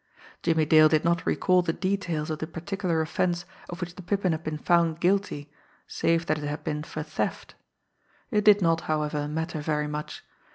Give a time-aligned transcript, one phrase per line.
[0.41, 4.31] Jimmie Dale did not recall the details of the particular offence of which the Pippin
[4.31, 5.51] had been found guilty,
[5.85, 7.53] save that it had been for theft.
[8.31, 10.23] It did not, however, matter very much.